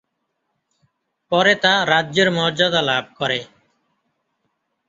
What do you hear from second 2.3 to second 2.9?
মর্যাদা